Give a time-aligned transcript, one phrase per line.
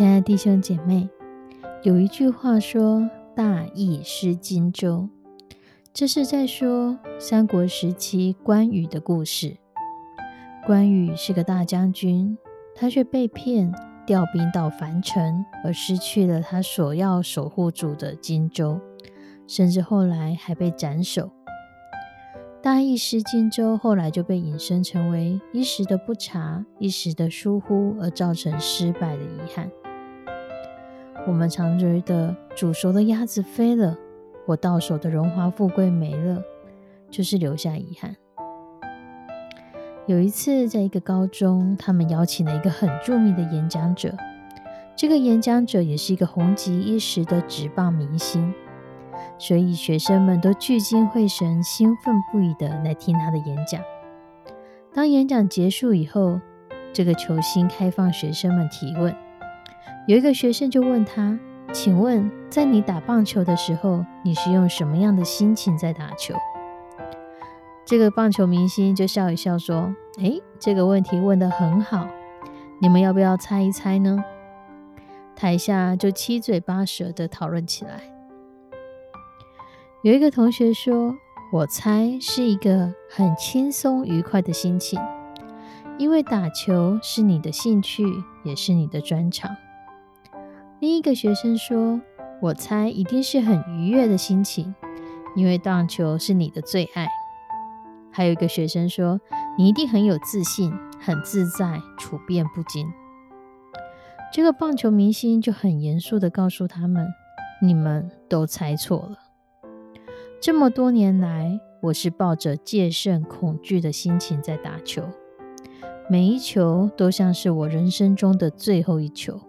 [0.00, 1.10] 亲爱的弟兄姐妹，
[1.82, 5.06] 有一句话说“大义失荆州”，
[5.92, 9.58] 这是在说三国时期关羽的故事。
[10.66, 12.38] 关羽是个大将军，
[12.74, 13.74] 他却被骗
[14.06, 18.80] 调兵到樊城，而失去了他所要守护住的荆州，
[19.46, 21.30] 甚至后来还被斩首。
[22.62, 29.70] 大意失荆州，后来就被引申成为一时的不察、一时的疏忽，而造成失败的遗憾。
[31.26, 33.96] 我们常觉得煮熟的鸭子飞了，
[34.46, 36.42] 我到手的荣华富贵没了，
[37.10, 38.16] 就是留下遗憾。
[40.06, 44.16] 有一次，在一个高中，他们邀请了一个很著名的演讲者，
[44.96, 48.52] 这个演讲者也是一个红极一时的职棒明星，
[49.38, 53.80] 所以学生们都聚精会神、兴奋不已的来听他的演讲。
[54.92, 56.40] 当演讲结束以后，
[56.92, 59.14] 这个球星开放学生们提问。
[60.10, 61.38] 有一个学生就问他
[61.72, 66.34] ：“请问，在你打棒球的时候，你是用什么样的心情在打球？”
[67.86, 72.08] 这个棒球明星就笑一笑说：“诶，这个问题问得很好，
[72.80, 74.18] 你们要不要猜一猜呢？”
[75.36, 78.00] 台下就七嘴八舌的讨论起来。
[80.02, 81.14] 有一个同学说
[81.54, 85.00] ：“我猜是一个很轻松愉快的心情，
[85.98, 88.04] 因为打球是你的兴趣，
[88.42, 89.48] 也是你的专长。”
[90.80, 92.00] 另一个学生说
[92.40, 94.74] ：“我猜一定是很愉悦的心情，
[95.36, 97.06] 因为荡球是你的最爱。”
[98.10, 99.20] 还有一个学生说
[99.58, 102.90] ：“你一定很有自信，很自在，处变不惊。”
[104.32, 107.06] 这个棒球明星就很严肃的告诉他们
[107.60, 109.18] ：“你们都猜错了。
[110.40, 115.02] 这么多年来，我是抱着戒慎恐惧的心情在打球，
[116.08, 119.42] 每一球都像是我人生中的最后一球。”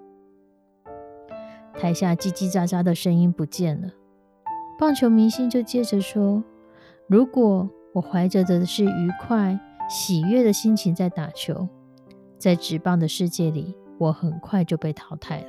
[1.82, 3.90] 台下叽叽喳喳的声音不见了，
[4.78, 6.44] 棒球明星就接着说
[7.10, 9.60] ：“如果我怀着的是愉快、
[9.90, 11.68] 喜悦的心情在打球，
[12.38, 15.48] 在直棒的世界里，我很快就被淘汰了。”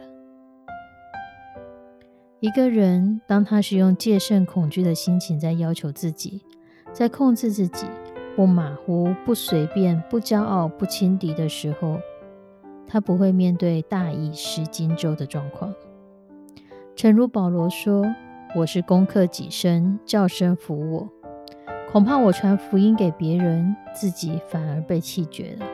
[2.41, 6.41] 一个人当他是用戒慎恐惧的心情在要求自己，
[6.95, 7.85] 在控制自己，
[8.35, 11.99] 不马虎、不随便、不骄傲、不轻敌的时候，
[12.87, 15.71] 他不会面对大意失荆州的状况。
[16.95, 18.05] 诚如保罗说
[18.55, 21.09] ：“我是攻克己身，叫声服我。
[21.91, 25.67] 恐怕我传福音给别人，自己反而被弃绝了。”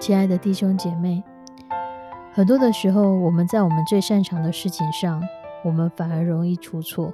[0.00, 1.22] 亲爱的弟兄姐妹，
[2.32, 5.22] 很多的时候，我们在我们最擅长的事情上，
[5.62, 7.12] 我们反而容易出错；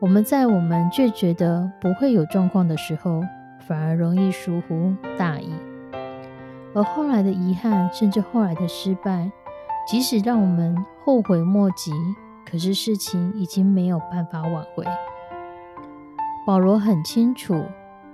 [0.00, 3.22] 我们在我们最觉得不会有状况的时候，
[3.66, 5.50] 反而容易疏忽大意，
[6.74, 9.30] 而后来的遗憾，甚至后来的失败。
[9.86, 11.92] 即使让我们后悔莫及，
[12.44, 14.84] 可是事情已经没有办法挽回。
[16.44, 17.64] 保罗很清楚，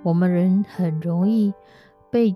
[0.03, 1.51] 我们人很容易
[2.11, 2.35] 被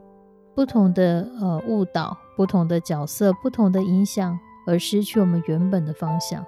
[0.55, 6.43] 不同的呃误导、不同的角色、不同的影响，而失去我们原本的方向。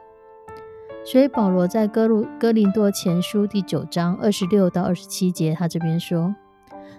[1.06, 6.34] 所以保罗在哥路哥林多前书第九章二十六到二十七节，他这边说：“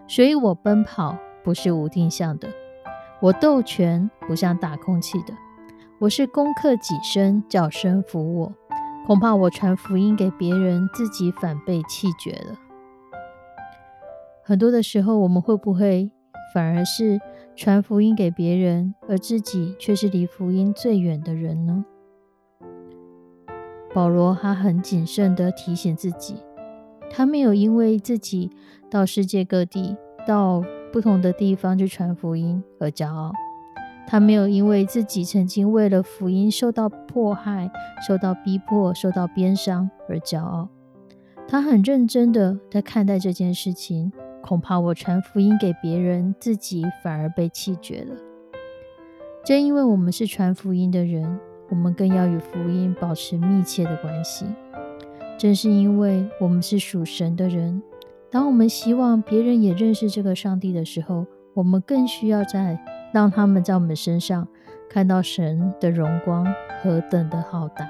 [0.07, 2.49] 所以我奔跑不是无定向的，
[3.21, 5.35] 我斗拳不像打空气的。”
[6.01, 8.55] 我是攻克己身，叫身服我。
[9.07, 12.59] 恐怕我传福音给别人，自己反被弃绝了。
[14.43, 16.11] 很多的时候，我们会不会
[16.55, 17.21] 反而是
[17.55, 21.85] 传福音给别人，而自己却是离福音最远的人呢？
[23.93, 26.43] 保罗他很谨慎的提醒自己，
[27.11, 28.51] 他没有因为自己
[28.91, 33.33] 到世界各地、到不同的地方去传福音而骄傲。
[34.11, 37.71] 他没有因为自己曾经为了福音受到迫害、
[38.05, 40.69] 受到逼迫、受到鞭伤而骄傲。
[41.47, 44.13] 他很认真的在看待这件事情。
[44.43, 48.17] 恐怕我传福音给别人，自己反而被弃绝了。
[49.45, 54.45] 正因为我们是传福音的人，我们更要与福音保持密切的关系。
[55.39, 57.81] 正是因为我们是属神的人，
[58.29, 62.77] 当我们希望别人也认识这个上帝的时候，我们更需要在
[63.13, 64.47] 让他们在我们身上
[64.89, 66.47] 看到神的荣光
[66.83, 67.89] 何等的浩大，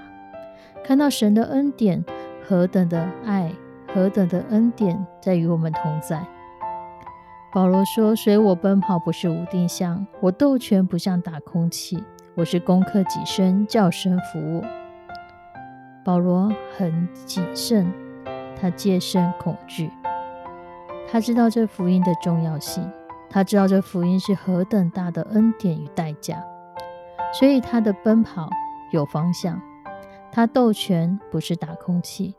[0.84, 2.04] 看到神的恩典
[2.46, 3.52] 何等的爱，
[3.94, 6.26] 何等的恩典在与我们同在。
[7.52, 12.02] 保罗说：“随我奔跑不是无定向，我斗拳不像打空气，
[12.36, 14.62] 我是攻克己身，叫声服务。”
[16.04, 17.92] 保罗很谨慎，
[18.60, 19.90] 他戒慎恐惧，
[21.10, 22.88] 他知道这福音的重要性，
[23.30, 26.44] 他知道这福音是何等大的恩典与代价，
[27.32, 28.50] 所以他的奔跑
[28.90, 29.60] 有方向，
[30.32, 32.34] 他斗拳不是打空气。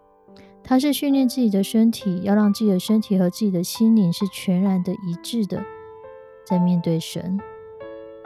[0.64, 5.64] 他是训练自己的身体，要让自己的身体和自己的心灵是全然的一致的，
[6.46, 7.40] 在面对神。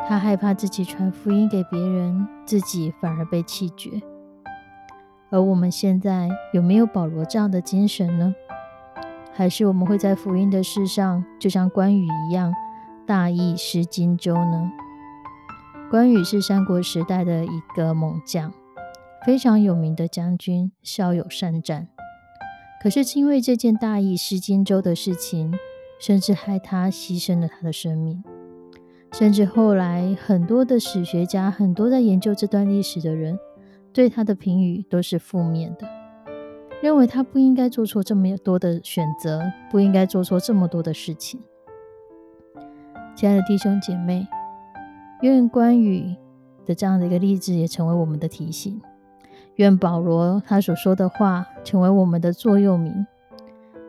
[0.07, 4.01] 他害怕自己传福音给别人，自己反而被弃绝。
[5.29, 8.35] 而我们现在有没有保罗这样的精神呢？
[9.37, 12.53] 还是我们会在福音的事上，就像关羽一样
[13.05, 14.71] 大意失荆州呢？
[15.91, 18.53] 关羽是三国时代的一个猛将，
[19.25, 21.89] 非常有名的将军，骁勇善战。
[22.81, 25.53] 可是，因为这件大意失荆州的事情，
[25.99, 28.23] 甚至害他牺牲了他的生命。
[29.11, 33.37] 甚至后来，很多的史学家，很多在研究这段历史的人，
[33.91, 35.87] 对他的评语都是负面的，
[36.85, 39.41] 认为他不应该做错这么多的选择，
[39.71, 41.41] 不应该做错这么多的事情。
[43.15, 44.27] 亲爱的弟兄姐妹，
[45.23, 46.15] 愿关羽
[46.63, 48.79] 的这样的一个例子，也成为我们的提醒。
[49.55, 53.07] 愿保罗他所说的话成为我们的座右铭，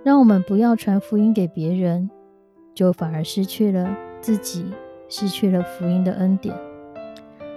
[0.03, 2.09] 让我们不要传福音给别人，
[2.75, 4.65] 就反而失去了自己，
[5.11, 6.57] 失去了福音的恩典。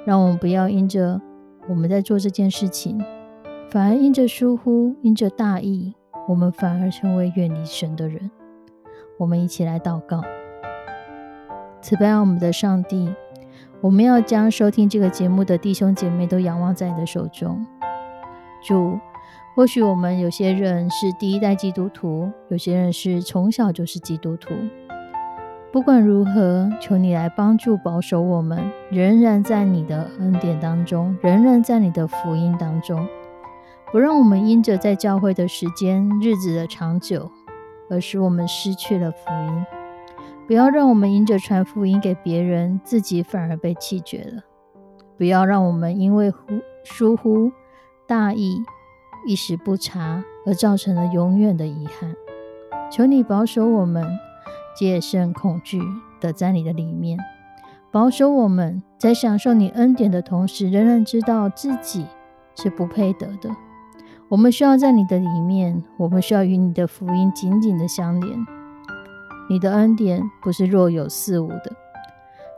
[0.04, 1.22] 让我们不要因着
[1.70, 3.02] 我们在做这件事情，
[3.72, 5.94] 反而因着疏忽，因着大意，
[6.28, 8.32] 我们反而成为远离神的人。
[9.20, 10.24] 我们一起来祷告，
[11.80, 13.14] 慈悲我们的上帝，
[13.80, 17.64] 我们要将收听这个节目的弟兄姐妹都仰望在你的手中。
[18.66, 18.98] 主，
[19.56, 24.52] 或许我们有些人是第一代基督徒，有些人是从小就是基督徒。
[25.72, 33.08] 不管如何，求你来帮助保守我们，仍然在你的恩典当中，仍然在你的福音当中，
[33.92, 37.32] 不让我们因着在教会的时间、日子的长久，
[37.90, 39.66] 而使我们失去了福音。
[40.46, 44.44] 不要让我们因着传福音给别人，自己反而被弃绝了。
[45.18, 46.40] 不要让我们因为忽
[46.84, 47.52] 疏忽。
[48.08, 48.64] 大意
[49.28, 52.16] 一时不察，而造成了永远的遗憾。
[52.92, 54.04] 求你保守我们，
[54.76, 55.80] 戒慎恐惧
[56.20, 57.20] 的在你的里面，
[57.92, 62.08] 保守我们在享受你恩典的同时，仍然知道自己
[62.56, 63.50] 是不配得的。
[64.30, 68.46] 我们需要在你的里面，我们需要与你的福音紧紧的相连。
[69.50, 71.72] 你的恩典不是若有似无的。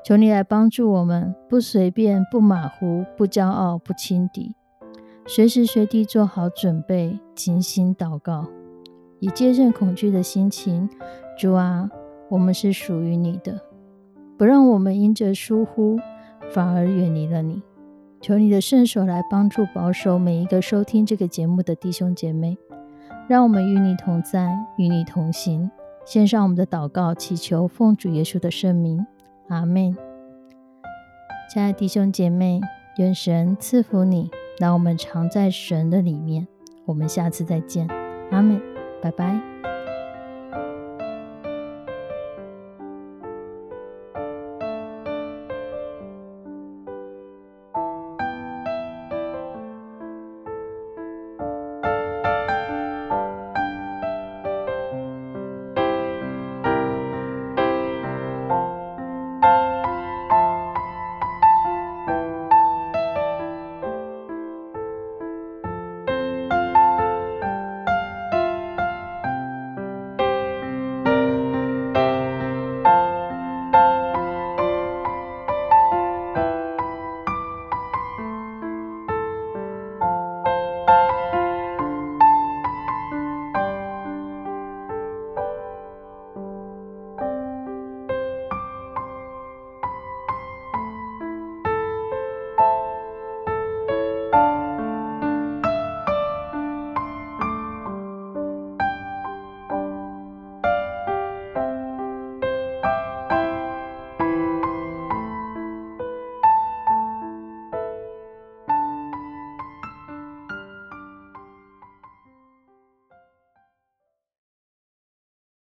[0.04, 4.54] 求你来帮助我们，不随便，不马虎，不骄傲，不轻敌。
[5.26, 8.48] 随时随地做好准备，精心祷告，
[9.20, 10.90] 以接受恐惧的心情。
[11.40, 11.90] 主啊，
[12.28, 13.62] 我们是属于你的，
[14.38, 15.98] 不让我们因着疏忽
[16.52, 17.62] 反而远离了你。
[18.22, 22.56] 求你的圣手来帮助保守每一个收听这个节目的弟兄姐妹，
[23.28, 25.70] 让我们与你同在，与你同行。
[26.06, 29.06] 献上我们的祷告，祈求奉主耶稣的圣名，
[29.50, 29.98] 阿门。
[31.52, 32.62] 亲爱的弟兄姐妹，
[32.98, 34.30] 愿神赐福你。
[34.60, 36.48] 让我们常在神的里面。
[36.86, 37.88] 我们下次再见，
[38.30, 38.62] 阿门，
[39.02, 39.71] 拜拜。